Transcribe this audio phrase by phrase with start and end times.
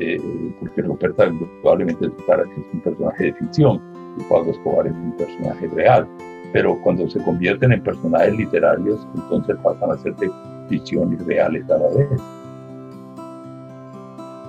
[0.00, 0.20] eh,
[0.58, 1.30] porque Ruperta
[1.62, 2.12] probablemente es
[2.72, 3.80] un personaje de ficción,
[4.18, 6.08] y Pablo Escobar es un personaje real,
[6.52, 10.30] pero cuando se convierten en personajes literarios, entonces pasan a ser de
[10.68, 12.20] ficción y reales a la vez.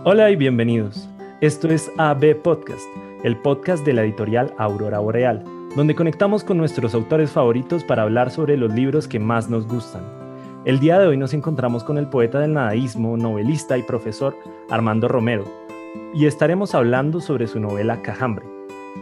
[0.04, 1.08] Hola y bienvenidos.
[1.42, 2.88] Esto es AB Podcast,
[3.24, 5.44] el podcast de la editorial Aurora Boreal,
[5.76, 10.21] donde conectamos con nuestros autores favoritos para hablar sobre los libros que más nos gustan.
[10.64, 14.38] El día de hoy nos encontramos con el poeta del nadaísmo, novelista y profesor
[14.70, 15.44] Armando Romero,
[16.14, 18.46] y estaremos hablando sobre su novela Cajambre.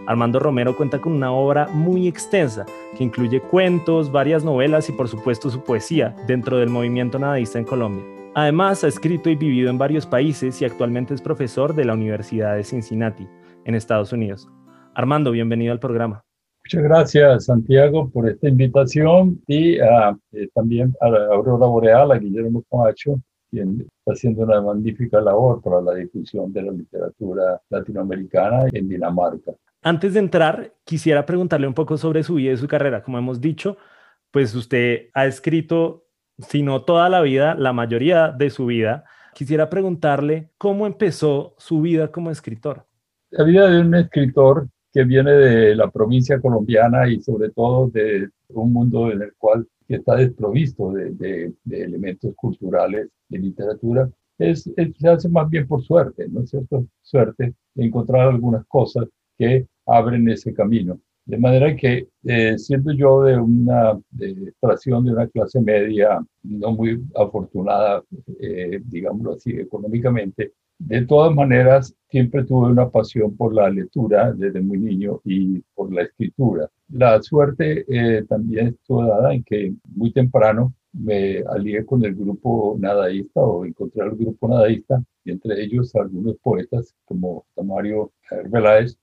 [0.08, 2.66] Armando Romero cuenta con una obra muy extensa
[2.98, 7.66] que incluye cuentos, varias novelas y por supuesto su poesía dentro del movimiento nadaísta en
[7.66, 8.06] Colombia.
[8.36, 12.56] Además, ha escrito y vivido en varios países y actualmente es profesor de la Universidad
[12.56, 13.28] de Cincinnati,
[13.66, 14.48] en Estados Unidos.
[14.96, 16.24] Armando, bienvenido al programa.
[16.72, 22.20] Muchas gracias, Santiago, por esta invitación y ah, eh, también a la Aurora Boreal, a
[22.20, 23.20] Guillermo Camacho,
[23.50, 29.54] quien está haciendo una magnífica labor para la difusión de la literatura latinoamericana en Dinamarca.
[29.82, 33.02] Antes de entrar, quisiera preguntarle un poco sobre su vida y su carrera.
[33.02, 33.78] Como hemos dicho,
[34.30, 36.06] pues usted ha escrito,
[36.38, 39.06] si no toda la vida, la mayoría de su vida.
[39.34, 42.86] Quisiera preguntarle cómo empezó su vida como escritor.
[43.32, 48.30] La vida de un escritor que viene de la provincia colombiana y sobre todo de
[48.50, 55.30] un mundo en el cual está desprovisto de, elementos culturales, de literatura, es, se hace
[55.30, 56.86] más bien por suerte, ¿no es cierto?
[57.02, 59.06] Suerte de encontrar algunas cosas
[59.38, 61.00] que abren ese camino.
[61.26, 67.04] De manera que, eh, siendo yo de una de de una clase media no muy
[67.16, 68.04] afortunada,
[68.40, 74.62] eh, digámoslo así, económicamente, de todas maneras, siempre tuve una pasión por la lectura desde
[74.62, 76.70] muy niño y por la escritura.
[76.90, 82.78] La suerte eh, también estuvo dada en que muy temprano me alié con el grupo
[82.80, 88.98] nadaísta o encontré al grupo nadaísta y entre ellos algunos poetas como Tamario Arbeláez,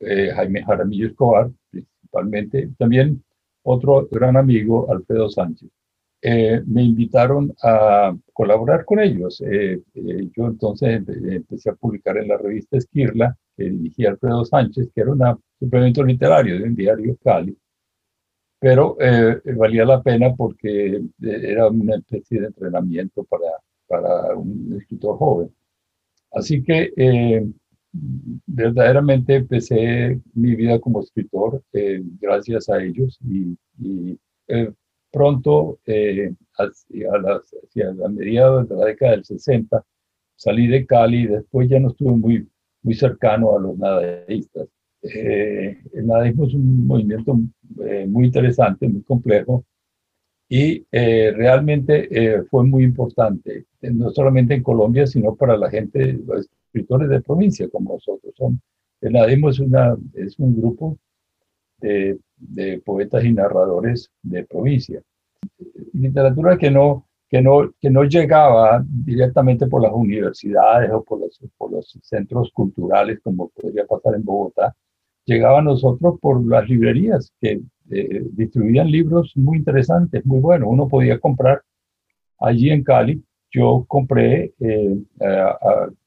[0.00, 3.24] eh, Jaime Jaramillo Escobar principalmente, también
[3.62, 5.68] otro gran amigo, Alfredo Sánchez.
[6.28, 9.40] Eh, me invitaron a colaborar con ellos.
[9.42, 14.90] Eh, eh, yo entonces empecé a publicar en la revista Esquirla, que dirigía Alfredo Sánchez,
[14.92, 15.20] que era un
[15.60, 17.56] suplemento literario de un diario Cali,
[18.58, 18.96] pero
[19.56, 23.52] valía la pena porque era una especie de entrenamiento para,
[23.86, 25.54] para un escritor joven.
[26.32, 26.90] Así que
[28.46, 31.62] verdaderamente empecé mi vida como escritor
[32.20, 34.18] gracias a ellos y, y
[35.10, 39.84] pronto, eh, hacia, hacia la mediados de la década del 60,
[40.34, 42.48] salí de Cali y después ya no estuve muy,
[42.82, 44.68] muy cercano a los nadaístas.
[45.02, 47.38] Eh, el nadaísmo es un movimiento
[47.84, 49.64] eh, muy interesante, muy complejo
[50.48, 57.08] y realmente fue muy importante, no solamente en Colombia, sino para la gente, los escritores
[57.08, 58.32] de provincia como nosotros.
[58.36, 58.60] Son,
[59.00, 60.98] el nadaísmo es un grupo
[61.78, 65.02] de de poetas y narradores de provincia.
[65.92, 71.40] Literatura que no, que no, que no llegaba directamente por las universidades o por los,
[71.56, 74.74] por los centros culturales, como podría pasar en Bogotá,
[75.24, 77.60] llegaba a nosotros por las librerías que
[77.90, 80.68] eh, distribuían libros muy interesantes, muy buenos.
[80.70, 81.62] Uno podía comprar
[82.38, 83.22] allí en Cali.
[83.50, 84.96] Yo compré eh,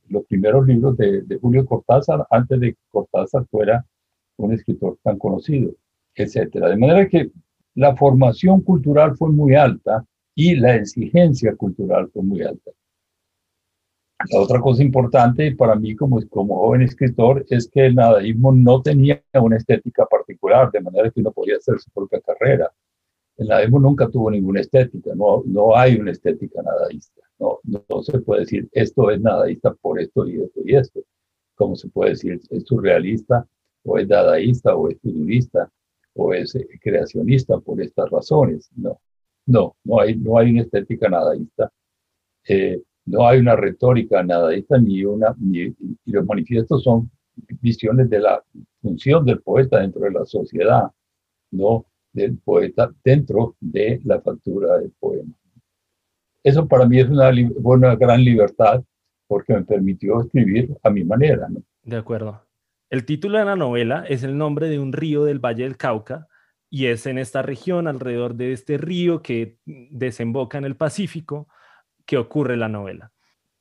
[0.09, 3.86] los primeros libros de, de Julio Cortázar antes de que Cortázar fuera
[4.45, 5.73] un escritor tan conocido
[6.23, 6.69] etcétera.
[6.69, 7.31] De manera que
[7.75, 10.05] la formación cultural fue muy alta
[10.35, 12.72] y la exigencia cultural fue muy alta.
[14.31, 18.81] La otra cosa importante para mí como, como joven escritor es que el nadaísmo no
[18.81, 22.69] tenía una estética particular, de manera que uno podía hacer su propia carrera.
[23.38, 27.21] El nadaísmo nunca tuvo ninguna estética, no, no hay una estética nadaísta.
[27.39, 31.00] No, no se puede decir esto es nadaísta por esto y esto y esto.
[31.56, 33.47] Como se puede decir es surrealista
[33.89, 35.72] o es dadaísta o es futurista
[36.13, 38.69] o es eh, creacionista por estas razones.
[38.75, 39.00] No,
[39.47, 41.72] no, no hay, no hay una estética nadaísta,
[42.47, 47.09] eh, no hay una retórica nadaísta, ni una, ni, y los manifiestos son
[47.62, 48.44] visiones de la
[48.81, 50.92] función del poeta dentro de la sociedad,
[51.51, 55.33] no del poeta dentro de la factura del poema.
[56.44, 57.31] Eso para mí es una,
[57.63, 58.83] una gran libertad
[59.27, 61.47] porque me permitió escribir a mi manera.
[61.50, 61.62] ¿no?
[61.83, 62.49] De acuerdo.
[62.89, 66.27] El título de la novela es el nombre de un río del Valle del Cauca
[66.71, 71.47] y es en esta región, alrededor de este río que desemboca en el Pacífico,
[72.06, 73.12] que ocurre la novela.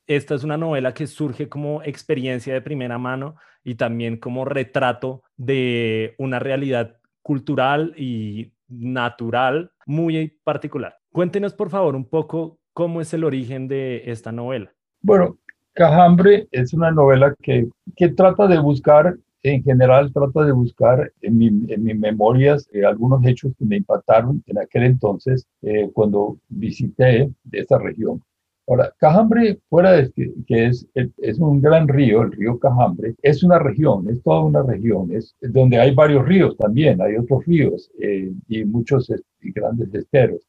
[0.07, 5.21] Esta es una novela que surge como experiencia de primera mano y también como retrato
[5.37, 10.97] de una realidad cultural y natural muy particular.
[11.11, 14.73] Cuéntenos, por favor, un poco cómo es el origen de esta novela.
[15.01, 15.37] Bueno,
[15.79, 21.37] Cajambre es una novela que, que trata de buscar en general trata de buscar en,
[21.37, 26.37] mi, en mis memorias eh, algunos hechos que me impactaron en aquel entonces eh, cuando
[26.49, 28.21] visité esa región.
[28.67, 30.11] Ahora, Cajambre, fuera de
[30.45, 34.61] que, es, es un gran río, el río Cajambre, es una región, es toda una
[34.61, 39.09] región, es donde hay varios ríos también, hay otros ríos eh, y muchos
[39.39, 40.41] grandes esteros.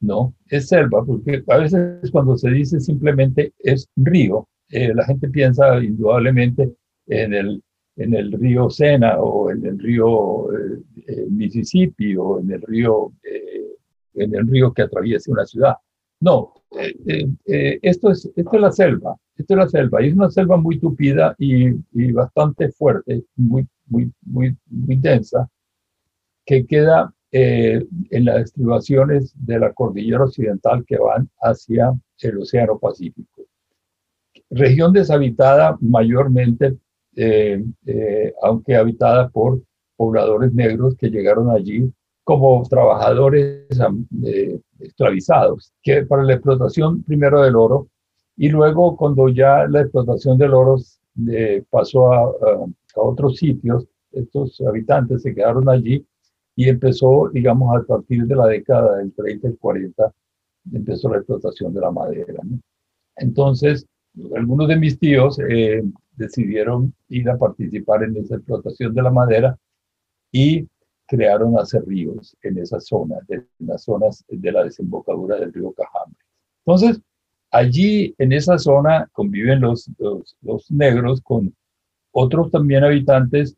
[0.00, 5.82] No, es selva, porque a veces cuando se dice simplemente es río, la gente piensa
[5.82, 6.74] indudablemente
[7.06, 7.62] en el
[7.98, 13.12] en el río Sena o en el río eh, eh, Mississippi o en el río,
[13.24, 13.74] eh,
[14.14, 15.74] en el río que atraviesa una ciudad.
[16.20, 16.54] No,
[17.82, 20.78] esto, es, esto es la selva, esto es la selva, y es una selva muy
[20.78, 25.48] tupida y, y bastante fuerte, muy, muy, muy, muy densa,
[26.44, 33.47] que queda en las estribaciones de la cordillera occidental que van hacia el Océano Pacífico.
[34.50, 36.78] Región deshabitada mayormente
[37.20, 39.60] eh, eh, aunque habitada por
[39.96, 41.92] pobladores negros que llegaron allí
[42.22, 43.66] como trabajadores
[44.24, 47.88] eh, esclavizados, que para la explotación primero del oro
[48.36, 50.76] y luego cuando ya la explotación del oro
[51.70, 56.06] pasó a, a, otros sitios, estos habitantes se quedaron allí
[56.54, 60.14] y empezó, digamos, a partir de la década del 30 y 40,
[60.72, 62.42] empezó la explotación de la madera.
[63.16, 63.87] Entonces,
[64.36, 65.82] algunos de mis tíos eh,
[66.16, 69.58] decidieron ir a participar en esa explotación de la madera
[70.32, 70.66] y
[71.06, 71.54] crearon
[71.86, 76.20] ríos en esa zona, en las zonas de la desembocadura del río Cajambre.
[76.66, 77.00] Entonces,
[77.50, 79.90] allí en esa zona conviven los,
[80.42, 81.54] los, negros con
[82.12, 83.56] otros también habitantes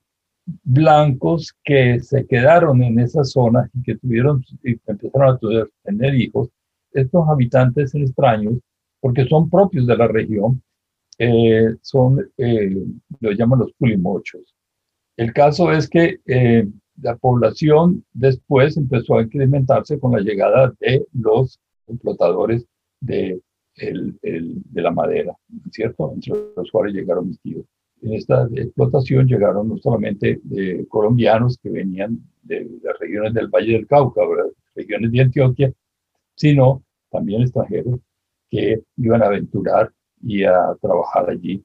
[0.63, 6.49] blancos que se quedaron en esa zona y que tuvieron y empezaron a tener hijos.
[6.93, 8.59] Estos habitantes extraños,
[9.01, 10.63] porque son propios de la región,
[11.19, 12.83] eh, son, eh,
[13.21, 14.55] lo llaman los pulimochos.
[15.17, 16.67] El caso es que eh,
[17.03, 22.67] la población después empezó a incrementarse con la llegada de los explotadores
[23.01, 23.41] de,
[23.75, 25.35] el, de la madera,
[25.71, 26.13] ¿cierto?
[26.15, 27.67] Entre los cuales llegaron mis tíos.
[28.03, 30.41] En esta explotación llegaron no solamente
[30.89, 34.23] colombianos que venían de las regiones del Valle del Cauca,
[34.75, 35.73] regiones de Antioquia,
[36.35, 38.01] sino también extranjeros
[38.51, 39.93] que iban a aventurar
[40.23, 41.65] y a trabajar allí.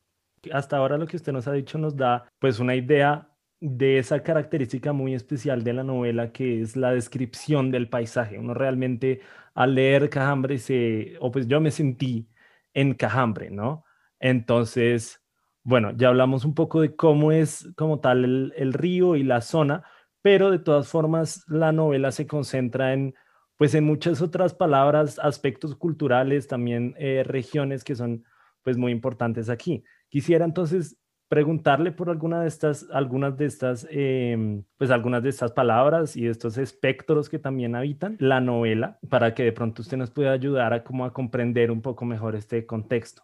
[0.51, 3.29] Hasta ahora lo que usted nos ha dicho nos da pues una idea
[3.59, 8.37] de esa característica muy especial de la novela que es la descripción del paisaje.
[8.37, 9.21] Uno realmente
[9.55, 12.29] al leer Cajambre se, o pues yo me sentí
[12.73, 13.85] en Cajambre, ¿no?
[14.19, 15.21] Entonces,
[15.63, 19.41] bueno, ya hablamos un poco de cómo es como tal el, el río y la
[19.41, 19.83] zona,
[20.21, 23.15] pero de todas formas la novela se concentra en
[23.57, 28.23] pues en muchas otras palabras, aspectos culturales, también eh, regiones que son
[28.63, 29.83] pues muy importantes aquí.
[30.09, 30.97] Quisiera entonces
[31.27, 36.27] preguntarle por alguna de estas, algunas de estas, em, pues algunas de estas palabras y
[36.27, 40.73] estos espectros que también habitan la novela, para que de pronto usted nos pueda ayudar
[40.73, 43.23] a como a comprender un poco mejor este contexto.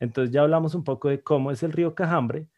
[0.00, 2.48] Entonces ya hablamos un poco de cómo es el río Cajambre.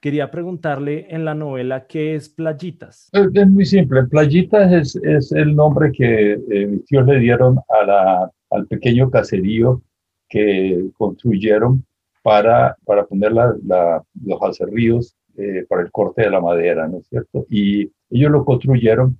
[0.00, 3.08] Quería preguntarle en la novela qué es Playitas.
[3.12, 4.04] Es, muy simple.
[4.04, 9.10] Playitas es, es el nombre que eh, mis tíos le dieron a la, al pequeño
[9.10, 9.82] caserío
[10.28, 11.84] que construyeron
[12.22, 17.06] para, para poner la, los acerríos eh, para el corte de la madera, ¿no es
[17.06, 17.46] cierto?
[17.48, 19.18] Y ellos lo construyeron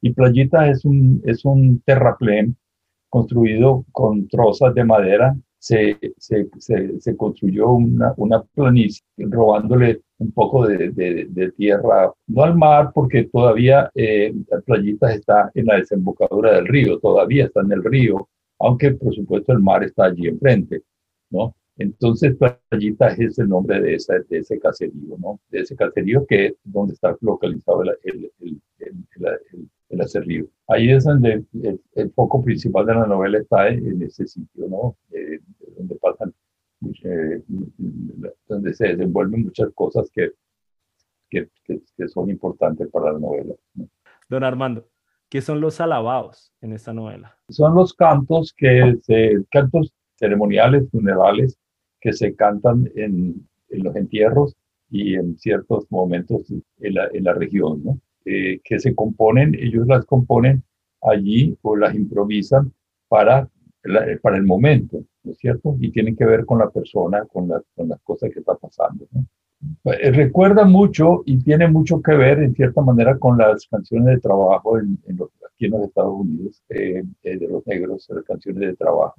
[0.00, 2.56] y Playita es un, es un terraplén
[3.08, 5.36] construido con trozas de madera.
[5.66, 6.48] Se, se,
[7.00, 13.24] se, construyó una, una, planicie robándole un poco de, de, tierra, no al mar, porque
[13.24, 14.32] todavía eh,
[14.64, 18.28] Playita está en la desembocadura del río, todavía está en el río,
[18.60, 20.82] aunque por supuesto el mar está allí enfrente,
[21.30, 21.56] ¿no?
[21.78, 22.36] Entonces,
[22.68, 25.40] Playita es el nombre de, esa, de ese caserío, ¿no?
[25.50, 30.46] De ese caserío que es donde está localizado el, el, el, el, el acerrío.
[30.68, 34.96] Ahí es donde el, foco principal de la novela está en, ese sitio, ¿no?
[35.10, 35.40] Eh,
[35.76, 36.34] donde pasan,
[37.04, 37.42] eh,
[38.48, 40.32] donde se desenvuelven muchas cosas que,
[41.28, 43.54] que, que, son importantes para la novela.
[44.28, 44.88] Don Armando,
[45.28, 47.36] ¿Qué son los alabados en esta novela?
[47.48, 51.58] Son los cantos que se, cantos ceremoniales, funerales,
[52.06, 54.54] que se cantan en, en los entierros
[54.88, 56.48] y en ciertos momentos
[56.78, 57.98] en la, en la región, ¿no?
[58.24, 60.62] Eh, que se componen, ellos las componen
[61.02, 62.72] allí o las improvisan
[63.08, 63.50] para,
[64.22, 65.76] para el momento, ¿no es cierto?
[65.80, 69.08] Y tienen que ver con la persona, con, la, con las cosas que está pasando.
[69.10, 69.26] ¿no?
[69.84, 74.20] Eh, recuerda mucho y tiene mucho que ver en cierta manera con las canciones de
[74.20, 78.60] trabajo en, los, aquí en los Estados Unidos, eh, eh, de los negros, las canciones
[78.60, 79.16] de trabajo.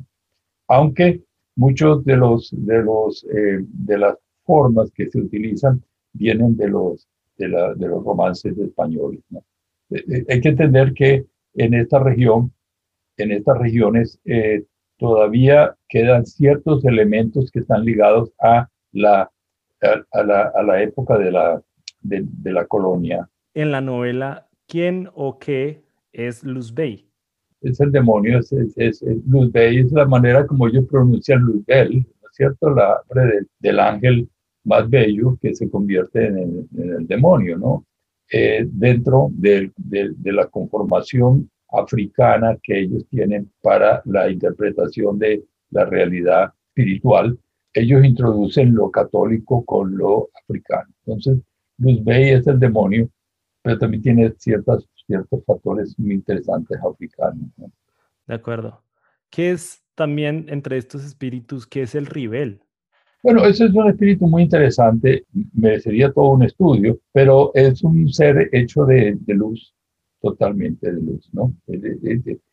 [0.70, 1.27] Aunque
[1.58, 5.84] muchos de los de los eh, de las formas que se utilizan
[6.14, 9.20] vienen de los de, la, de los romances españoles.
[9.90, 12.54] Eh, eh, hay que entender que en esta región,
[13.18, 14.20] en estas regiones,
[14.98, 19.32] todavía quedan ciertos elementos que están ligados a la,
[20.12, 21.62] a, la, a la época de la,
[22.02, 23.28] de, de, la colonia.
[23.56, 27.07] En la novela, ¿quién o qué es Luzbey?
[27.62, 32.30] Es el demonio, es, es, es, Luzbey, es la manera como ellos pronuncian Luzbel, ¿no
[32.30, 32.70] es cierto?
[32.70, 34.30] La del, del ángel
[34.64, 37.86] más bello que se convierte en el, en el demonio, ¿no?
[38.30, 45.46] Eh, dentro de, de, de, la conformación africana que ellos tienen para la interpretación de
[45.70, 47.40] la realidad espiritual,
[47.74, 50.90] ellos introducen lo católico con lo africano.
[51.06, 51.40] Entonces,
[51.78, 53.10] Luz Bey es el demonio,
[53.62, 57.50] pero también tiene ciertas, ciertos factores muy interesantes africanos.
[58.28, 58.82] De acuerdo.
[59.30, 62.62] ¿Qué es también entre estos espíritus, qué es el Ribel?
[63.24, 68.50] Bueno, ese es un espíritu muy interesante, merecería todo un estudio, pero es un ser
[68.54, 69.74] hecho de, de luz,
[70.22, 71.52] totalmente de luz, ¿no?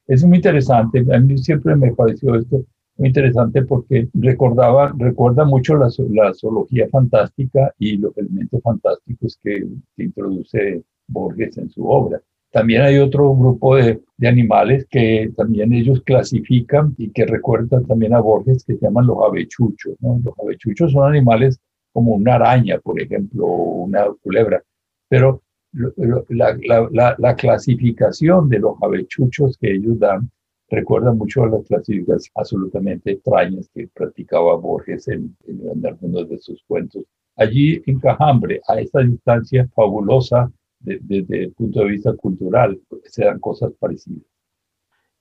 [0.06, 2.64] Es muy interesante, a mí siempre me pareció esto
[2.96, 9.66] muy interesante porque recordaba, recuerda mucho la, la zoología fantástica y los elementos fantásticos que,
[9.96, 12.20] introduce Borges en su obra.
[12.54, 18.14] También hay otro grupo de, de, animales que también ellos clasifican y que recuerdan también
[18.14, 19.96] a Borges que se llaman los avechuchos.
[20.00, 21.58] Los avechuchos son animales
[21.92, 24.62] como una araña, por ejemplo, o una culebra,
[25.08, 25.42] pero
[25.72, 26.56] la,
[26.92, 30.30] la, la, clasificación de los avechuchos que ellos dan
[30.70, 36.62] recuerda mucho a las clasificaciones absolutamente extrañas que practicaba Borges en, en, algunos de sus
[36.68, 37.02] cuentos.
[37.34, 40.52] Allí en Cajambre, a esta distancia fabulosa
[40.84, 44.24] desde el punto de vista cultural, se dan cosas parecidas.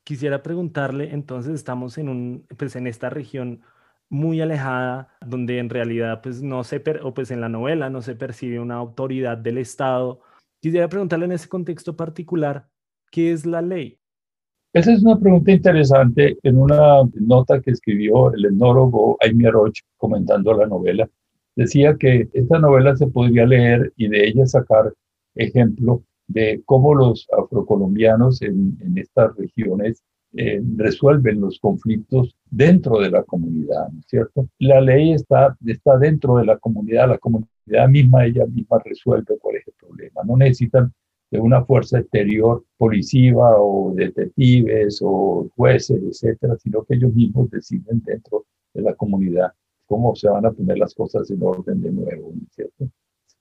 [0.04, 3.62] Quisiera preguntarle, entonces estamos en, un, pues en esta región
[4.10, 8.16] muy alejada, donde en realidad pues no se, o pues en la novela no se
[8.16, 10.22] percibe una autoridad del Estado
[10.64, 12.66] Quisiera preguntarle en ese contexto particular,
[13.12, 14.00] ¿qué es la ley?
[14.72, 20.54] Esa es una pregunta interesante en una nota que escribió el etnólogo Aimee Roch comentando
[20.54, 21.10] la novela.
[21.58, 24.94] Decía que esta novela se podría leer y de ella sacar
[25.36, 30.04] ejemplo de cómo los afrocolombianos en, en estas regiones
[30.36, 34.48] eh, resuelven los conflictos dentro de la comunidad, ¿no es cierto?
[34.58, 39.58] La ley está, está dentro de la comunidad, la comunidad misma, ella misma resuelve cuál
[39.58, 40.22] es el problema.
[40.26, 40.92] No necesitan
[41.30, 48.02] de una fuerza exterior policiva o detectives o jueces, etcétera, sino que ellos mismos deciden
[48.04, 49.52] dentro de la comunidad
[49.86, 52.90] cómo se van a poner las cosas en orden de nuevo, ¿cierto?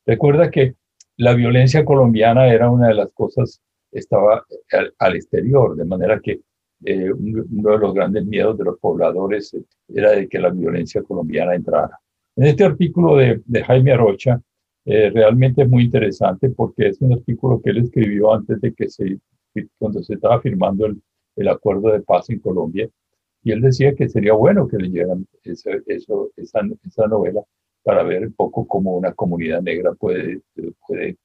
[0.04, 0.74] Recuerda que
[1.16, 4.44] la violencia colombiana era una de las cosas, estaba
[4.98, 6.40] al, exterior, de manera que
[6.84, 11.02] eh, uno de los grandes miedos de los pobladores eh, era de que la violencia
[11.02, 11.98] colombiana entrara.
[12.34, 14.40] En este artículo de, Jaime Arocha,
[14.84, 18.88] eh, realmente es muy interesante porque es un artículo que él escribió antes de que
[18.88, 19.18] se,
[19.78, 21.00] cuando se estaba firmando el,
[21.36, 22.88] el acuerdo de paz en Colombia.
[23.44, 27.42] Y él decía que sería bueno que leyeran esa, esa novela
[27.82, 30.42] para ver un poco cómo una comunidad negra puede,
[30.86, 31.18] puede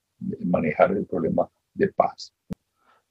[0.45, 2.33] manejar el problema de paz.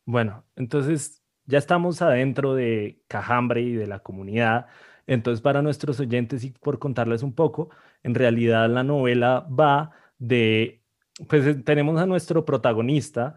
[0.04, 4.66] Bueno, entonces ya estamos adentro de Cajambre y de la comunidad.
[5.06, 7.70] Entonces, para nuestros oyentes y por contarles un poco,
[8.02, 10.82] en realidad la novela va de,
[11.28, 13.36] pues eh, tenemos a nuestro protagonista,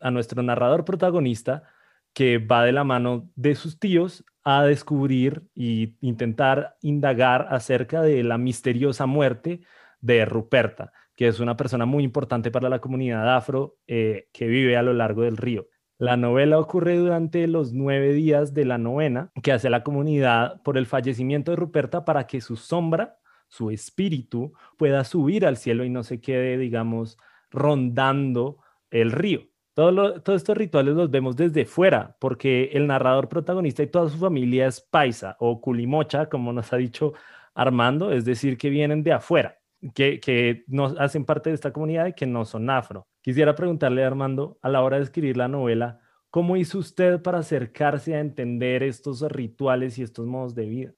[0.00, 1.64] a nuestro narrador protagonista,
[2.12, 8.22] que va de la mano de sus tíos a descubrir e intentar indagar acerca de
[8.22, 9.60] la misteriosa muerte
[10.00, 14.78] de Ruperta, que es una persona muy importante para la comunidad afro eh, que vive
[14.78, 15.68] a lo largo del río.
[15.98, 20.78] La novela ocurre durante los nueve días de la novena que hace la comunidad por
[20.78, 25.90] el fallecimiento de Ruperta para que su sombra, su espíritu, pueda subir al cielo y
[25.90, 27.18] no se quede, digamos,
[27.50, 29.42] rondando el río.
[29.78, 34.66] Todos estos rituales los vemos desde fuera, porque el narrador protagonista y toda su familia
[34.66, 37.12] es paisa o culimocha, como nos ha dicho
[37.54, 39.60] Armando, es decir, que vienen de afuera,
[39.94, 43.06] que, que no hacen parte de esta comunidad y que no son afro.
[43.22, 48.16] Quisiera preguntarle, Armando, a la hora de escribir la novela, ¿cómo hizo usted para acercarse
[48.16, 50.92] a entender estos rituales y estos modos de vida?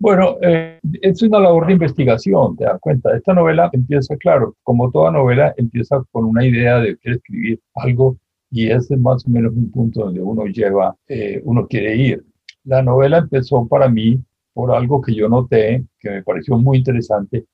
[0.00, 3.16] Bueno, eh, es una labor de investigación, te das cuenta.
[3.16, 8.16] Esta novela empieza, claro, como toda novela, empieza con una idea de que escribir algo
[8.50, 12.24] y ese es más o menos un punto donde uno lleva, eh, uno quiere ir.
[12.64, 17.46] La novela empezó para mí por algo que yo noté, que me pareció muy interesante,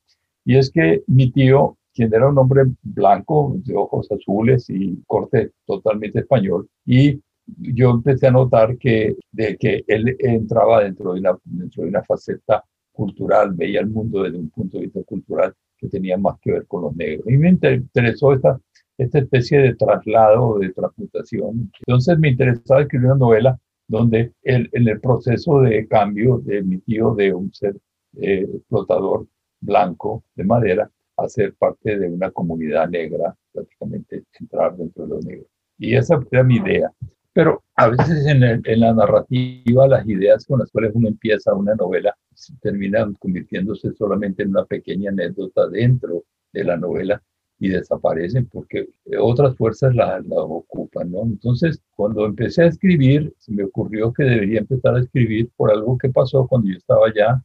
[0.44, 5.52] y es que mi tío quien era un hombre blanco, de ojos azules y corte
[5.64, 11.36] totalmente español, y yo empecé a notar que, de que él entraba dentro de, una,
[11.44, 15.88] dentro de una faceta cultural, veía el mundo desde un punto de vista cultural que
[15.88, 17.26] tenía más que ver con los negros.
[17.28, 18.58] Y me interesó esta,
[18.96, 21.70] esta especie de traslado, de transmutación.
[21.86, 26.78] Entonces me interesaba escribir una novela donde el, en el proceso de cambio de mi
[26.78, 27.76] tío de un ser
[28.20, 29.26] eh, explotador
[29.60, 35.24] blanco de madera a ser parte de una comunidad negra, prácticamente entrar dentro de los
[35.24, 35.48] negros.
[35.78, 36.92] Y esa era mi idea.
[37.34, 41.74] Pero a veces en, en, la narrativa las ideas con las cuales uno empieza una
[41.74, 42.16] novela
[42.62, 47.22] terminan convirtiéndose solamente en una pequeña anécdota dentro de la novela
[47.58, 48.88] y desaparecen porque
[49.18, 51.22] otras fuerzas la, la, ocupan, ¿no?
[51.22, 55.98] Entonces, cuando empecé a escribir, se me ocurrió que debería empezar a escribir por algo
[55.98, 57.42] que pasó cuando yo estaba allá,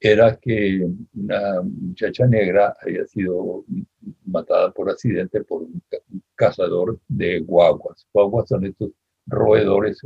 [0.00, 3.64] era que una muchacha negra había sido
[4.26, 5.82] matada por accidente por un
[6.36, 8.06] cazador de guaguas.
[8.12, 8.90] Guaguas son estos
[9.28, 10.00] roedores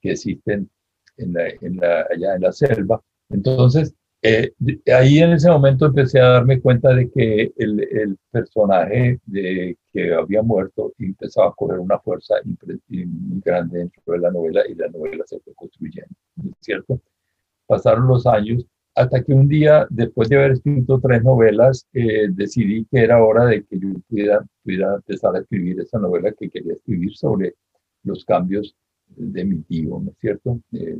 [0.00, 0.68] que existen
[1.16, 3.02] en la, allá en la selva.
[3.30, 4.52] Entonces, eh,
[4.92, 10.12] ahí en ese momento empecé a darme cuenta de que el, el personaje de, que
[10.12, 14.88] había muerto empezaba a coger una fuerza muy grande dentro de la novela y la
[14.88, 16.14] novela se fue construyendo,
[16.60, 17.00] ¿cierto?
[17.66, 18.64] Pasaron los años
[18.94, 23.44] hasta que un día, después de haber escrito tres novelas, eh, decidí que era hora
[23.46, 27.54] de que yo pudiera, pudiera empezar a escribir esa novela que quería escribir sobre
[28.08, 28.74] los cambios
[29.08, 30.60] de mi tío, ¿no es cierto?
[30.72, 30.98] Eh,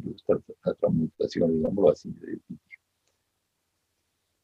[0.65, 2.79] la transmutación, digámoslo así, de mi tío.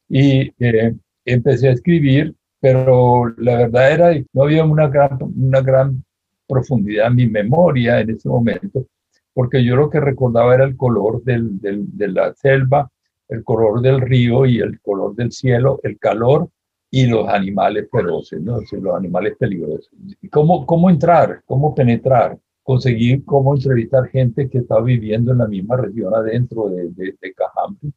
[0.07, 0.95] Y eh,
[1.25, 6.03] empecé a escribir, pero la verdad era que no había una gran, una gran
[6.47, 8.85] profundidad en mi memoria en ese momento,
[9.33, 12.89] porque yo lo que recordaba era el color del, del, de la selva,
[13.27, 16.49] el color del río y el color del cielo, el calor
[16.91, 18.59] y los animales feroces, ¿no?
[18.59, 19.89] los animales peligrosos.
[20.31, 21.41] ¿Cómo, ¿Cómo entrar?
[21.45, 22.37] ¿Cómo penetrar?
[22.65, 27.91] Conseguir cómo entrevistar gente que estaba viviendo en la misma región adentro de, de, Cajambre.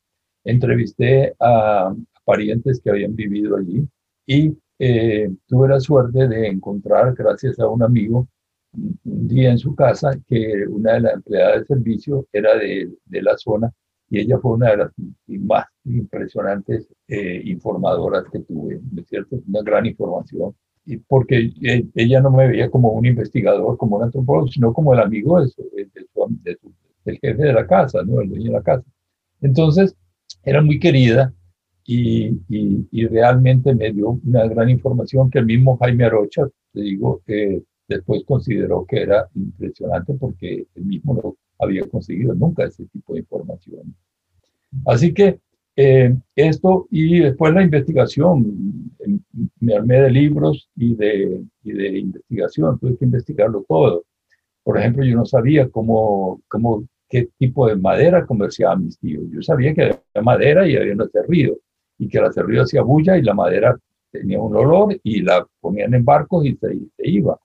[0.44, 1.94] Entrevisté a,
[2.24, 3.88] parientes que habían vivido allí
[4.26, 8.28] y eh, tuve la suerte de encontrar, gracias a un amigo,
[8.74, 13.22] un día en su casa, que una de las empleadas de servicio era de, de
[13.22, 13.72] la zona
[14.10, 14.92] y ella fue una de las
[15.26, 19.40] más impresionantes eh, informadoras que tuve, ¿no es cierto?
[19.48, 20.54] Una gran información
[20.96, 25.00] porque eh, ella no me veía como un investigador, como un antropólogo, sino como el
[25.00, 25.50] amigo de
[27.04, 28.20] del jefe de la casa, ¿no?
[28.20, 28.84] el dueño de la casa.
[29.40, 29.96] Entonces,
[30.42, 31.32] era muy querida
[31.84, 37.22] y, y, realmente me dio una gran información que el mismo Jaime Arocha, te digo,
[37.26, 43.14] que después consideró que era impresionante porque él mismo no había conseguido nunca ese tipo
[43.14, 43.94] de información.
[44.84, 45.40] Así que
[45.80, 48.90] eh, esto y después la investigación.
[49.60, 54.04] Me armé de libros y de, y de investigación, tuve que investigarlo todo.
[54.64, 59.22] Por ejemplo, yo no sabía cómo, cómo, qué tipo de madera comerciaban mis tíos.
[59.30, 61.58] Yo sabía que había madera y había un acerrido,
[61.96, 63.78] y que el acerrido hacía bulla y la madera
[64.10, 67.38] tenía un olor y la ponían en barcos y se, se iba.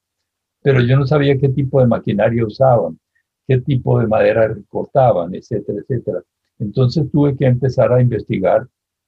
[0.63, 2.99] Pero yo no sabía qué tipo de maquinaria usaban,
[3.47, 6.23] qué tipo de madera cortaban, etcétera, etcétera.
[6.63, 8.67] Entonces tuve que empezar a investigar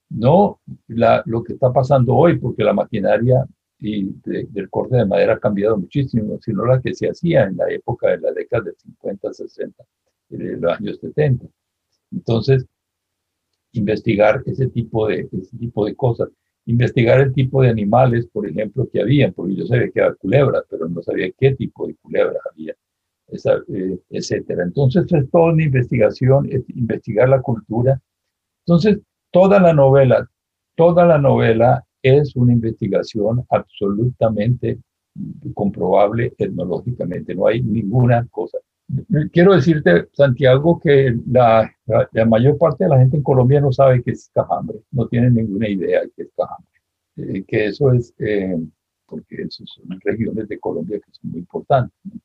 [0.09, 3.45] no lo que está pasando hoy, porque la maquinaria
[3.79, 7.69] y del corte de madera ha cambiado muchísimo, sino la que se hacía en la
[7.69, 9.83] época de la década de 50, 60,
[10.29, 11.45] de los años 70.
[12.11, 12.65] Entonces,
[13.73, 16.29] investigar ese tipo de, ese tipo de cosas,
[16.65, 20.63] investigar el tipo de animales, por ejemplo, que había, porque yo sabía que había culebras,
[20.69, 22.75] pero no sabía qué tipo de culebras había
[23.27, 24.63] esa, eh, etcétera.
[24.63, 27.99] Entonces es toda una investigación, es investigar la cultura.
[28.65, 28.99] Entonces,
[29.31, 30.27] toda la novela,
[30.75, 34.79] toda la novela es una investigación absolutamente
[35.53, 38.57] comprobable etnológicamente, no hay ninguna cosa.
[39.31, 41.71] Quiero decirte, Santiago, que la,
[42.11, 45.31] la, mayor parte de la gente en Colombia no sabe qué es cajambre, no tiene
[45.31, 46.71] ninguna idea de qué es cajambre,
[47.17, 48.57] eh, que eso es, eh,
[49.07, 51.97] porque esas son regiones de Colombia que son muy importantes.
[52.03, 52.19] ¿no?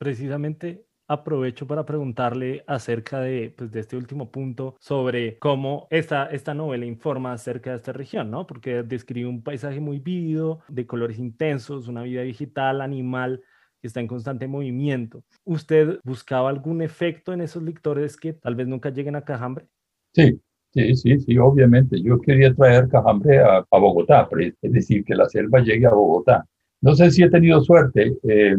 [0.00, 6.54] Precisamente aprovecho para preguntarle acerca de, pues, de este último punto sobre cómo esta, esta
[6.54, 8.46] novela informa acerca de esta región, ¿no?
[8.46, 13.42] Porque describe un paisaje muy vívido, de colores intensos, una vida digital, animal,
[13.80, 15.22] que está en constante movimiento.
[15.44, 19.66] ¿Usted buscaba algún efecto en esos lectores que tal vez nunca lleguen a Cajambre?
[20.14, 20.40] Sí,
[20.72, 22.00] sí, sí, sí, obviamente.
[22.00, 24.28] Yo quería traer Cajambre a, a Bogotá,
[24.62, 26.46] es decir, que la selva llegue a Bogotá.
[26.80, 28.16] No sé si he tenido suerte.
[28.22, 28.56] Eh,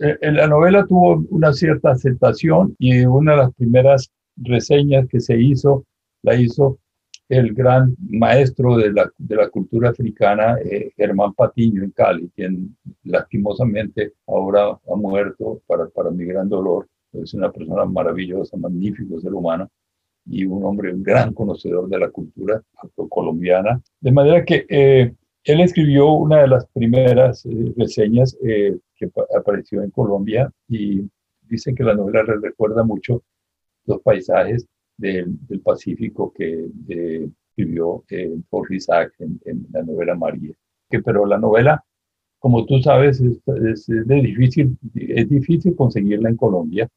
[0.00, 5.84] la novela tuvo una cierta aceptación y una de las primeras reseñas que se hizo
[6.22, 6.78] la hizo
[7.30, 12.76] el gran maestro de la, de la cultura africana, eh, Germán Patiño, en Cali, quien
[13.04, 16.88] lastimosamente ahora ha muerto para, para mi gran dolor.
[17.12, 19.68] Es una persona maravillosa, magnífico ser humano
[20.26, 22.60] y un hombre, un gran conocedor de la cultura
[23.08, 23.80] colombiana.
[24.00, 28.36] De manera que eh, él escribió una de las primeras eh, reseñas
[29.00, 31.02] que apareció en Colombia y
[31.48, 33.22] dice que la novela recuerda mucho
[33.86, 40.52] los paisajes del, Pacífico que eh, escribió eh, Jorge Isaac en, la novela María.
[40.88, 41.82] Que, pero la novela,
[42.38, 46.88] como tú sabes, es, difícil, es difícil conseguirla en Colombia.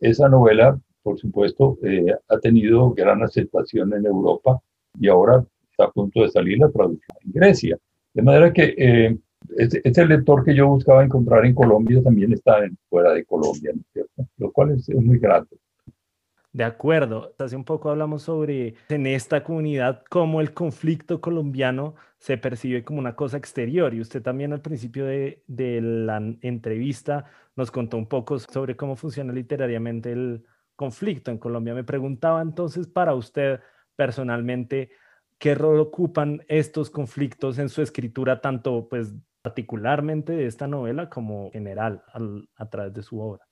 [0.00, 4.60] Esa novela, por supuesto, eh, ha tenido gran aceptación en Europa
[4.98, 7.78] y ahora está a punto de salir la traducción en Grecia.
[8.12, 9.18] De manera que
[9.58, 14.26] eh, ese, lector que yo buscaba encontrar en Colombia también está fuera de Colombia, cierto?
[14.38, 15.56] Lo cual es muy grato.
[16.54, 17.34] De acuerdo.
[17.40, 23.00] Hace un poco hablamos sobre en esta comunidad cómo el conflicto colombiano se percibe como
[23.00, 23.92] una cosa exterior.
[23.92, 27.24] Y usted también al principio de, la entrevista
[27.56, 31.74] nos contó un poco sobre cómo funciona literariamente el conflicto en Colombia.
[31.74, 33.58] Me preguntaba entonces para usted
[33.96, 34.90] personalmente,
[35.38, 39.12] ¿qué rol ocupan estos conflictos en su escritura, tanto pues
[39.44, 42.02] particularmente de esta novela como general
[42.56, 43.44] a través de su obra?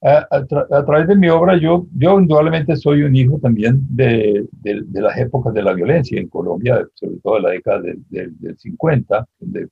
[0.00, 5.18] a, través de mi obra, yo, yo indudablemente soy un hijo también de, de, las
[5.18, 9.26] épocas de la violencia en Colombia, sobre todo en la década del, del, 50,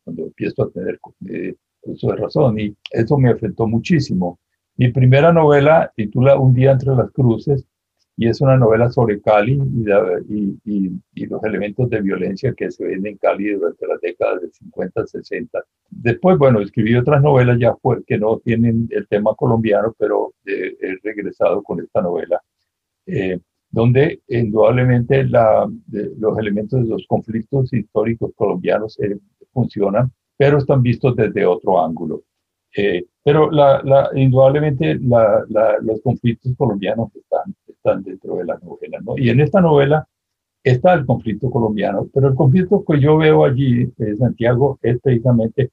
[0.05, 0.99] cuando empiezo a tener
[1.29, 4.41] eh, uso de razón, y eso me afectó muchísimo.
[4.77, 7.65] Mi primera novela titula Un día entre las cruces,
[8.17, 9.61] y es una novela sobre Cali
[10.29, 14.41] y, y, y, los elementos de violencia que se ven en Cali durante las décadas
[14.41, 15.65] del 50, 60.
[15.91, 17.75] Después, bueno, escribí otras novelas ya
[18.07, 22.41] que no tienen el tema colombiano, pero he regresado con esta novela,
[23.07, 23.39] eh,
[23.71, 25.69] donde indudablemente la,
[26.19, 29.19] los elementos de los conflictos históricos colombianos eh,
[29.53, 32.23] funcionan, pero están vistos desde otro ángulo.
[32.77, 38.99] Eh, pero la, indudablemente los conflictos colombianos están, están dentro de la novela.
[39.03, 39.19] ¿no?
[39.19, 40.07] Y en esta novela
[40.63, 45.71] está el conflicto colombiano, pero el conflicto que yo veo allí, en Santiago, es precisamente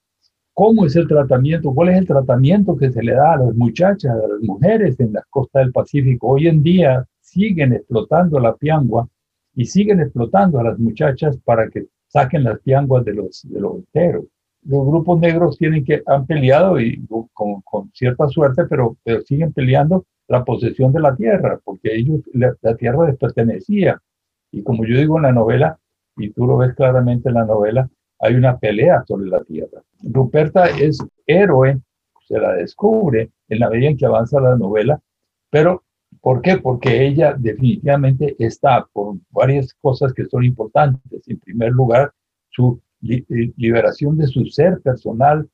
[0.54, 4.12] cómo es el tratamiento, cuál es el tratamiento que se le da a las muchachas,
[4.12, 6.28] a las mujeres en las costas del Pacífico.
[6.28, 9.08] Hoy en día siguen explotando la piangua
[9.56, 13.76] y siguen explotando a las muchachas para que saquen las pianguas de los, de los
[13.76, 14.26] enteros
[14.64, 19.52] los grupos negros tienen que, han peleado y con, con cierta suerte, pero, pero, siguen
[19.54, 24.02] peleando la posesión de la tierra, porque ellos, la, tierra les pertenecía.
[24.50, 25.78] Y como yo digo en la novela,
[26.16, 29.82] y tú lo ves claramente en la novela, hay una pelea sobre la tierra.
[30.02, 31.82] Ruperta es héroe,
[32.30, 35.02] se la descubre en la medida en que avanza la novela,
[35.50, 35.84] pero
[36.22, 36.58] ¿por qué?
[36.58, 41.28] Porque ella definitivamente está por varias cosas que son importantes.
[41.28, 42.14] En primer lugar,
[42.52, 45.50] su liberación de su ser personal,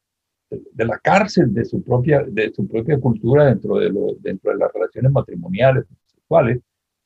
[0.50, 4.58] de, la cárcel, de su propia, de su propia cultura dentro de, lo, dentro de
[4.58, 6.62] las relaciones matrimoniales, sexuales,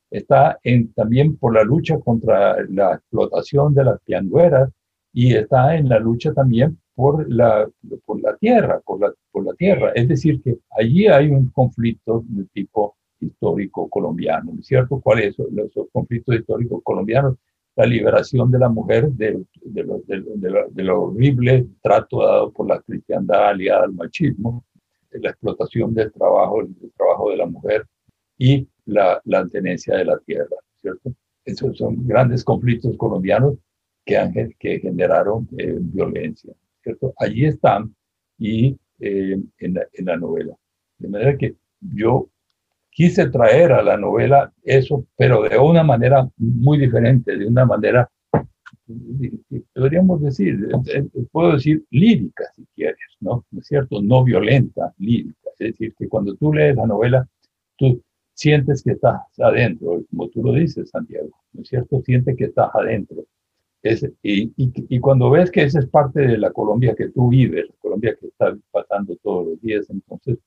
[0.09, 4.69] está en, también por la lucha contra la explotación de las piangueras
[5.13, 7.67] y está en la lucha también por la,
[8.05, 9.91] por la tierra, por la, por la tierra.
[9.95, 14.99] Es decir, que allí hay un conflicto de tipo histórico colombiano, ¿no cierto?
[14.99, 17.37] ¿Cuáles son los conflictos históricos colombianos?
[17.75, 23.85] La liberación de la mujer de, de, lo, horrible trato dado por la cristiandad aliada
[23.85, 24.65] al machismo,
[25.11, 27.85] la explotación del trabajo, el trabajo de la mujer
[28.37, 31.13] y la, la tenencia de la tierra, ¿cierto?
[31.45, 33.55] Esos son grandes conflictos colombianos
[34.05, 36.53] que, generaron eh, violencia,
[36.83, 37.13] ¿cierto?
[37.17, 37.95] Allí están
[38.37, 40.55] y eh, en la novela.
[40.97, 42.30] De manera que yo
[42.91, 48.09] quise traer a la novela eso, pero de una manera muy diferente, de una manera,
[49.73, 50.69] podríamos decir,
[51.31, 53.45] puedo decir lírica si quieres, ¿no?
[53.49, 54.01] ¿No es cierto?
[54.01, 55.49] No violenta, lírica.
[55.57, 57.27] Es decir, que cuando tú lees la novela,
[57.77, 58.01] tú
[58.33, 62.01] sientes que estás adentro, como tú lo dices, Santiago, ¿no es cierto?
[62.01, 63.23] Sientes que estás adentro.
[63.83, 67.29] Es, y, y, y, cuando ves que esa es parte de la Colombia que tú
[67.29, 70.37] vives, la Colombia que estás pasando todos los días, entonces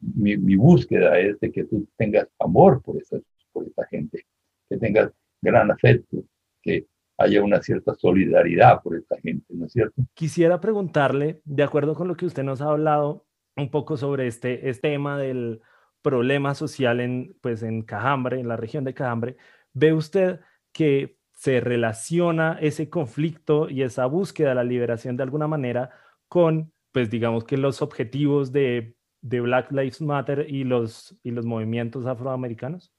[0.00, 3.18] mi, búsqueda es de que tú tengas amor por esa,
[3.52, 4.26] por esta gente,
[4.68, 6.24] que tengas gran afecto,
[6.62, 6.86] que
[7.18, 10.02] haya una cierta solidaridad por esta gente, ¿no es cierto?
[10.14, 14.68] Quisiera preguntarle, de acuerdo con lo que usted nos ha hablado un poco sobre este,
[14.68, 15.60] este tema del
[16.02, 19.36] problema social en, pues, en Cajambre, en la región de Cajambre,
[19.72, 20.40] ¿ve usted
[20.72, 25.90] que se relaciona ese conflicto y esa búsqueda de la liberación de alguna manera
[26.28, 31.44] con, pues digamos que los objetivos de de Black Lives Matter y los, y los
[31.44, 32.92] movimientos afroamericanos?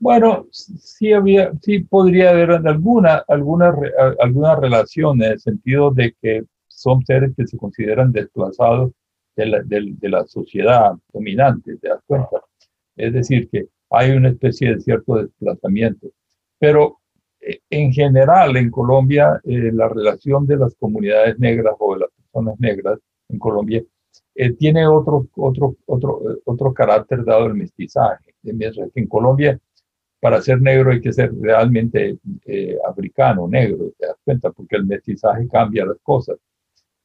[0.00, 3.74] Bueno, sí, había, sí podría haber alguna, alguna,
[4.20, 8.92] alguna relación en el sentido de que son seres que se consideran desplazados
[9.34, 12.40] de la, de, de la sociedad dominante, ¿te das cuenta?
[12.96, 16.08] Es decir, que hay una especie de cierto desplazamiento.
[16.58, 16.98] Pero
[17.40, 22.10] eh, en general en Colombia, eh, la relación de las comunidades negras o de las
[22.10, 23.82] personas negras en Colombia
[24.38, 28.34] eh, tiene otro, otro, otro, otro carácter dado el mestizaje.
[28.44, 29.58] En Colombia,
[30.20, 32.18] para ser negro hay que ser realmente
[32.88, 36.38] africano, negro, te das cuenta, porque el mestizaje cambia las cosas.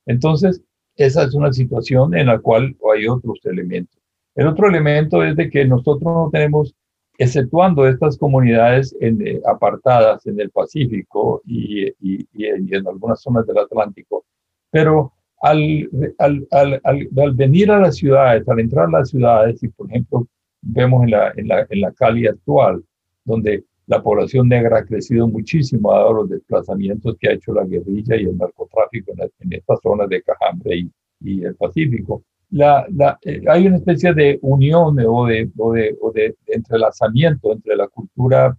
[0.05, 0.61] Entonces,
[0.95, 3.99] esa es una situación en la cual hay otros elementos.
[4.35, 6.75] El otro elemento es de que nosotros no tenemos,
[7.17, 13.45] exceptuando estas comunidades en, eh, apartadas en el Pacífico y, y, y, en, algunas zonas
[13.45, 14.25] del Atlántico,
[14.71, 15.12] pero
[15.43, 19.89] al, al, al, al, venir a las ciudades, al entrar a las ciudades, y por
[19.89, 20.27] ejemplo
[20.61, 22.83] vemos en la, en la, en la Cali actual,
[23.25, 28.15] donde la población negra ha crecido muchísimo dado los desplazamientos que ha hecho la guerrilla
[28.15, 33.17] y el narcotráfico en, en estas zonas de Cajambre y, y el Pacífico la, la,
[33.23, 37.87] eh, hay una especie de unión o de, o de, o de, entrelazamiento entre la
[37.87, 38.55] cultura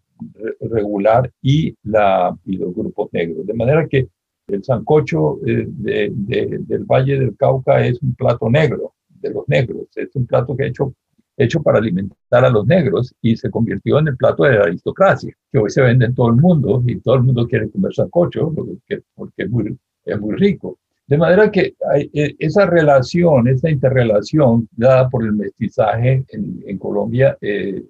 [0.61, 3.47] regular y, la, y los grupos negros.
[3.47, 4.09] De manera que
[4.47, 6.13] el sancocho eh, de,
[6.61, 9.89] del Valle del Cauca es un plato negro, de los negros.
[9.95, 10.95] Es un plato que ha hecho,
[11.37, 15.35] hecho para alimentar a los negros y se convirtió en el plato de la aristocracia,
[15.51, 18.53] que hoy se vende en todo el mundo y todo el mundo quiere comer sancocho
[18.55, 20.79] porque, porque es, muy, es muy rico.
[21.07, 27.37] De manera que hay, e, esa relación, esa interrelación dada por el mestizaje en, Colombia
[27.41, 27.83] eh,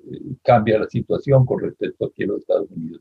[0.43, 3.01] cambia la situación con respecto aquí en los Estados Unidos.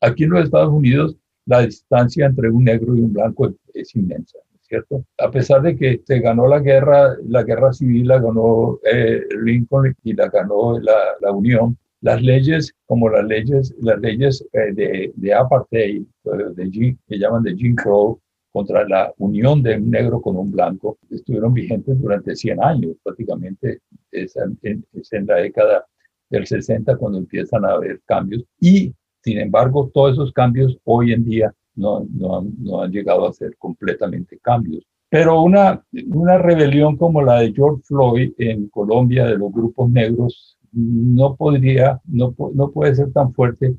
[0.00, 1.16] Aquí en los Estados Unidos
[1.46, 5.04] la distancia entre un negro y un blanco es, inmensa, ¿cierto?
[5.18, 9.96] A pesar de que se ganó la guerra, la guerra civil la ganó eh, Lincoln
[10.02, 15.12] y la ganó la, la, Unión, las leyes como las leyes, las leyes eh, de,
[15.14, 18.20] de apartheid, de, que llaman de Jim Crow,
[18.56, 23.80] contra la unión de un negro con un blanco estuvieron vigentes durante 100 años, prácticamente
[24.10, 25.84] es en, en, la década
[26.30, 28.94] del 60 cuando empiezan a haber cambios y
[29.26, 33.32] sin embargo todos esos cambios hoy en día no, no, han, no han llegado a
[33.32, 34.86] ser completamente cambios.
[35.10, 35.84] Pero una,
[36.14, 42.00] una rebelión como la de George Floyd en Colombia de los grupos negros no podría,
[42.04, 43.74] no, no puede ser tan fuerte.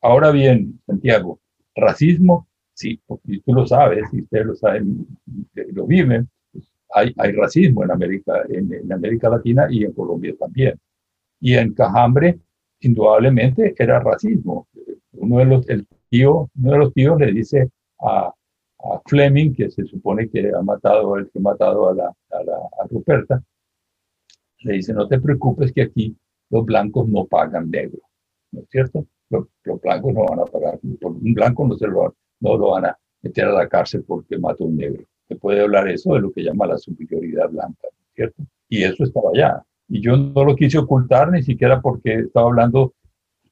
[0.00, 1.40] Ahora bien, Santiago,
[1.74, 2.46] racismo
[2.80, 5.06] sí, y tú lo sabes, y ustedes lo saben,
[5.72, 6.28] lo viven,
[6.94, 10.78] hay, hay racismo en América, en, América Latina y en Colombia también.
[11.40, 12.38] Y en Cajambre,
[12.80, 14.68] indudablemente, era racismo.
[15.12, 18.32] Uno de los, el uno de los tíos le dice a,
[19.06, 22.56] Fleming, que se supone que ha matado, el que ha matado a, la, a, la,
[22.82, 23.42] a Ruperta,
[24.60, 26.16] le dice, no te preocupes que aquí
[26.48, 28.00] los blancos no pagan negro,
[28.52, 29.06] ¿no es cierto?
[29.28, 29.46] Los,
[29.82, 32.98] blancos no van a pagar, por un blanco no se lo, no lo van a
[33.22, 35.04] meter a la cárcel porque mató a un negro.
[35.28, 38.42] Se puede hablar eso de lo que llama la superioridad blanca, ¿cierto?
[38.68, 39.62] Y eso estaba allá.
[39.90, 42.94] Y yo no lo quise ocultar ni siquiera porque estaba hablando,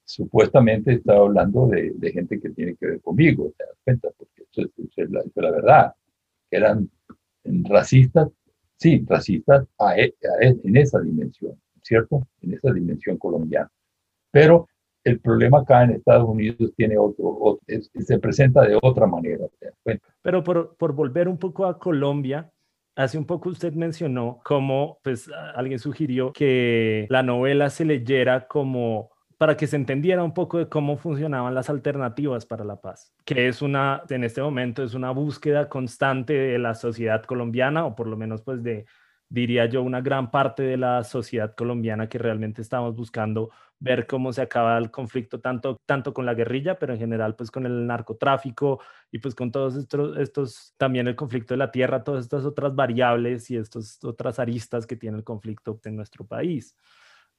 [0.05, 4.45] supuestamente estaba hablando de, de gente que tiene que ver conmigo, te das cuenta, porque
[4.51, 5.95] eso es, la, la, verdad.
[6.49, 6.89] Eran
[7.45, 8.29] racistas,
[8.77, 12.29] sí, racistas a, e, a, e, en esa dimensión, ¿cierto?
[12.41, 13.71] En esa dimensión colombiana.
[14.31, 14.69] Pero
[15.03, 19.47] el problema acá en Estados Unidos tiene otro, se presenta de otra manera.
[20.23, 22.49] Pero por, por, volver un poco a Colombia,
[22.99, 29.11] hace un poco usted mencionó cómo, pues alguien sugirió que la novela se leyera como
[29.39, 33.47] para que se entendiera un poco de cómo funcionaban las alternativas para la paz, que
[33.47, 38.09] es una, en este momento es una búsqueda constante de la sociedad colombiana, o por
[38.09, 38.85] lo menos pues de,
[39.29, 44.33] diría yo, una gran parte de la sociedad colombiana que realmente estamos buscando ver cómo
[44.33, 47.87] se acaba el conflicto tanto, tanto con la guerrilla, pero en general pues con el
[47.87, 48.81] narcotráfico
[49.13, 52.75] y pues con todos estos, estos, también el conflicto de la tierra, todas estas otras
[52.75, 56.77] variables y estas otras aristas que tiene el conflicto en nuestro país.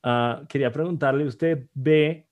[0.03, 2.29] Uh, quería preguntarle, ¿usted ve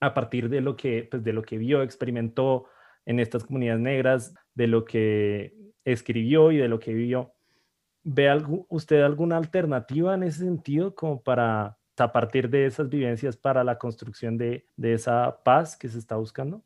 [0.00, 2.66] a partir de lo que, pues de lo que vio, experimentó
[3.06, 7.34] en estas comunidades negras, de lo que escribió y de lo que vivió,
[8.02, 8.30] ¿ve
[8.68, 13.78] usted alguna alternativa en ese sentido como para a partir de esas vivencias para la
[13.78, 16.62] construcción de, de esa paz que se está buscando?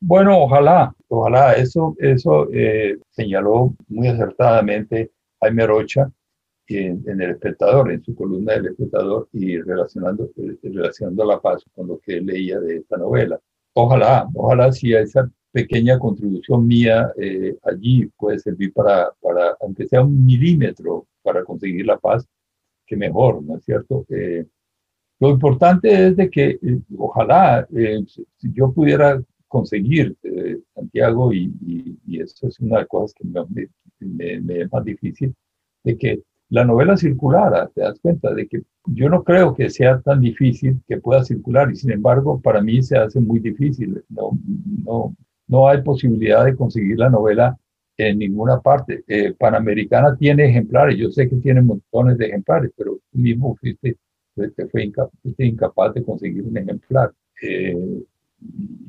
[0.00, 1.52] Bueno, ojalá, ojalá.
[1.54, 6.10] Eso, eso eh, señaló muy acertadamente Jaime Rocha
[6.66, 11.64] en, en, El Espectador, en su columna del Espectador, y relacionando, eh, relacionando la paz
[11.74, 13.38] con lo que leía de esta novela.
[13.74, 20.02] Ojalá, ojalá si esa pequeña contribución mía eh, allí puede servir para, para, aunque sea
[20.02, 22.26] un milímetro, para conseguir la paz,
[22.86, 24.04] que mejor, ¿no es cierto?
[24.08, 24.46] Eh,
[25.20, 27.68] lo importante es de que eh, ojalá
[28.36, 30.16] si yo pudiera conseguir
[30.74, 31.52] Santiago y,
[32.06, 33.68] y, eso es una de las cosas que me,
[34.00, 35.34] me, me es más difícil,
[35.84, 40.00] de que la novela circulara, te das cuenta de que yo no creo que sea
[40.00, 44.04] tan difícil que pueda circular y sin embargo para mí se hace muy difícil.
[44.10, 44.38] No,
[44.84, 45.14] no,
[45.48, 47.58] no hay posibilidad de conseguir la novela
[47.96, 49.04] en ninguna parte.
[49.06, 53.96] Eh, Panamericana tiene ejemplares, yo sé que tiene montones de ejemplares, pero tú mismo fuiste,
[54.34, 54.92] fue
[55.38, 57.12] incapaz, de conseguir un ejemplar.
[57.42, 57.76] Eh,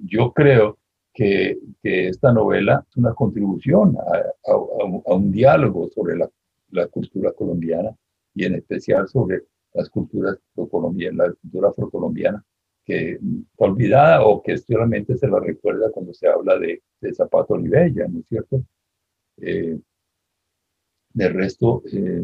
[0.05, 0.77] yo creo
[1.13, 3.97] que, esta novela es una contribución
[4.47, 4.55] a,
[5.15, 6.17] un diálogo sobre
[6.69, 7.95] la cultura colombiana
[8.33, 10.37] y en especial sobre las culturas
[10.69, 12.43] colombianas, la cultura afrocolombiana,
[12.85, 13.19] que
[13.57, 18.19] olvidada o que solamente se la recuerda cuando se habla de, de Zapato Olivella, ¿no
[18.19, 18.63] es cierto?
[19.37, 19.79] Eh,
[21.13, 22.23] de resto, eh,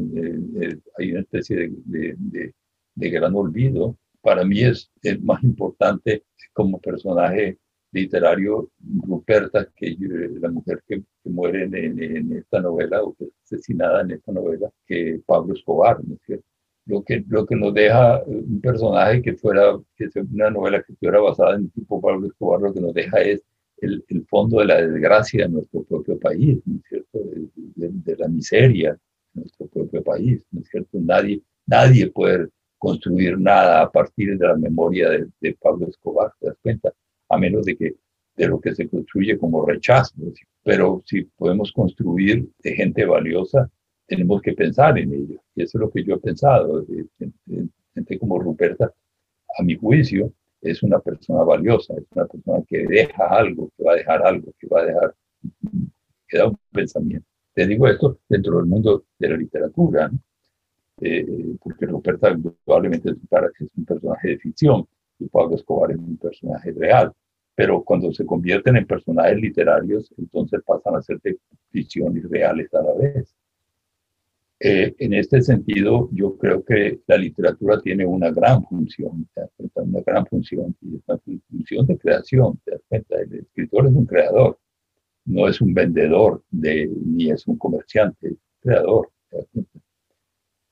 [0.62, 2.54] eh, hay una especie de, de,
[2.95, 3.98] de, gran olvido.
[4.22, 7.60] Para mí es, es más importante como personaje
[7.91, 8.72] literario
[9.04, 9.95] Ruperta, que
[10.39, 15.22] la mujer que, muere en, esta novela o que es asesinada en esta novela, que
[15.26, 16.45] Pablo Escobar, ¿no es cierto?
[16.89, 20.93] Lo que, lo que nos deja un personaje que fuera, que es una novela que
[20.95, 23.43] fuera basada en tipo Pablo Escobar, lo que nos deja es
[23.78, 27.19] el, el fondo de la desgracia de nuestro propio país, ¿no es cierto?
[27.75, 28.93] De, la miseria
[29.34, 30.97] de nuestro propio país, ¿no es cierto?
[30.99, 36.47] Nadie, nadie puede construir nada a partir de la memoria de, de Pablo Escobar, ¿te
[36.47, 36.93] das cuenta?
[37.30, 37.95] a menos de que
[38.36, 40.15] de lo que se construye como rechazo.
[40.63, 43.69] Pero si podemos construir de gente valiosa,
[44.10, 45.41] tenemos que pensar en ello.
[45.56, 46.86] Y eso es lo que yo he pensado.
[47.93, 48.91] Gente como Ruperta,
[49.58, 53.93] a mi juicio, es una persona valiosa, es una persona que deja algo, que va
[53.93, 55.15] a dejar algo, que va a dejar,
[56.28, 57.28] que da un pensamiento.
[57.54, 60.12] Te digo esto dentro del mundo de la literatura,
[61.02, 63.17] eh, porque Ruperta probablemente es
[63.76, 64.88] un personaje de ficción,
[65.19, 67.13] y Pablo Escobar es un personaje real,
[67.56, 71.38] pero cuando se convierten en personajes literarios, entonces pasan a ser de
[71.72, 73.36] ficción y reales a la vez.
[74.62, 79.26] Eh, en este sentido, yo creo que la literatura tiene una gran función,
[79.76, 81.17] una gran función, y es una
[81.50, 82.60] función de creación.
[82.89, 84.60] El escritor es un creador,
[85.26, 89.10] no es un vendedor de, ni es un comerciante, es un creador.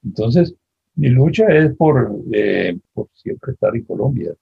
[0.04, 0.54] Entonces,
[0.96, 4.34] mi lucha es por, eh, por siempre estar en Colombia,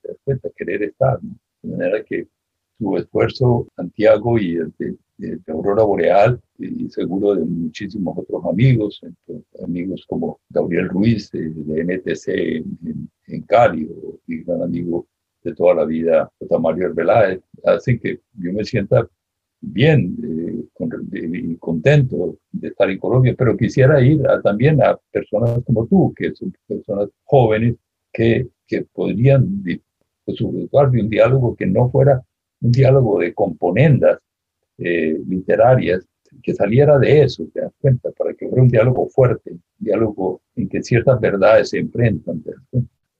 [0.55, 2.27] querer estar, de manera que
[2.77, 9.01] su esfuerzo, Santiago y el de, Aurora Boreal, y seguro de muchísimos otros amigos,
[9.63, 12.27] amigos como Gabriel Ruiz de, NTC
[13.27, 13.89] en, Cali,
[14.27, 15.07] y gran amigo
[15.43, 16.29] de toda la vida.
[16.59, 19.07] Mario Arbeláez, hacen que yo me sienta
[19.61, 20.15] bien
[21.13, 26.33] y contento de estar en Colombia, pero quisiera ir también a personas como tú, que
[26.35, 27.75] son personas jóvenes
[28.11, 32.23] que, que podrían disfrutar de un diálogo que no fuera
[32.61, 34.19] un diálogo de componendas
[34.77, 36.05] eh, literarias,
[36.43, 40.41] que saliera de eso, te das cuenta, para que fuera un diálogo fuerte, un diálogo
[40.55, 42.43] en que ciertas verdades se enfrentan.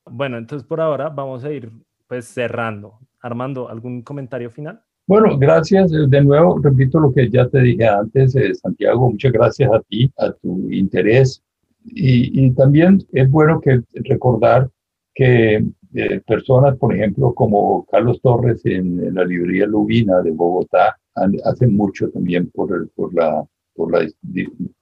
[0.06, 1.72] Bueno, entonces por ahora vamos a ir
[2.08, 3.00] pues cerrando.
[3.22, 4.82] Armando, ¿algún comentario final?
[5.08, 5.92] Bueno, gracias.
[5.92, 10.12] De nuevo, repito lo que ya te dije antes, eh, Santiago, muchas gracias a ti,
[10.18, 11.42] a tu interés.
[11.88, 14.70] Y, también es bueno que recordar
[15.14, 15.64] que
[15.98, 20.98] eh, personas, por ejemplo, como Carlos Torres en, la librería Lubina de Bogotá,
[21.46, 24.06] hacen mucho también por, por, la, por la,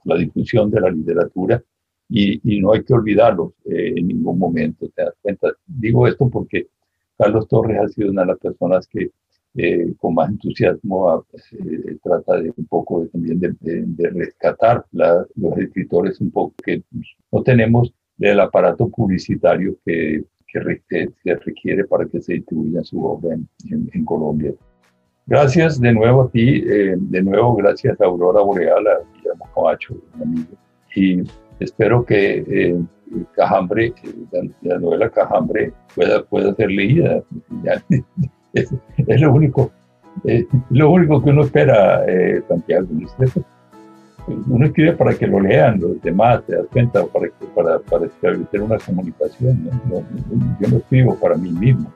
[0.06, 1.63] la, difusión de la literatura
[2.10, 4.89] y, no hay que olvidarlos eh, en ningún momento.
[4.95, 5.49] ¿Te das cuenta?
[5.67, 6.65] Digo esto porque
[7.15, 9.12] Carlos Torres ha sido una de las personas que
[9.56, 11.28] eh, con más entusiasmo
[12.02, 16.82] trata de un poco también de, rescatar los escritores un poco que
[17.32, 20.23] no tenemos el aparato publicitario que,
[20.89, 23.36] que, se requiere para que se distribuya su obra
[23.70, 24.54] en, Colombia.
[25.26, 29.96] Gracias de nuevo a ti, eh, de nuevo gracias a Aurora Boreal, a Guillermo Camacho,
[30.22, 30.52] amigo.
[30.96, 31.24] Y
[31.60, 32.76] espero que
[33.36, 33.94] Cajambre,
[34.62, 37.24] la, novela Cajambre pueda, pueda ser leída.
[38.56, 39.72] Es, lo único,
[40.26, 42.88] eh, lo único que uno espera, eh, Santiago.
[44.27, 48.61] Uno escribe para que lo lean los demás, te das cuenta, para, para, para establecer
[48.61, 49.69] una comunicación.
[50.59, 51.91] yo no escribo para mí mismo.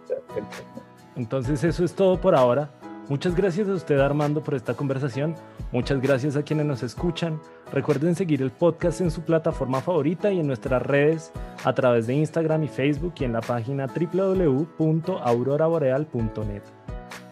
[1.15, 2.69] Entonces eso es todo por ahora.
[3.09, 5.36] Muchas gracias a usted Armando por esta conversación.
[5.71, 7.39] Muchas gracias a quienes nos escuchan.
[7.71, 11.32] Recuerden seguir el podcast en su plataforma favorita y en nuestras redes
[11.63, 16.63] a través de Instagram y Facebook y en la página www.auroraboreal.net.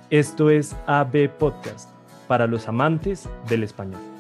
[0.10, 1.90] Esto es AB Podcast
[2.28, 4.15] para los amantes del español.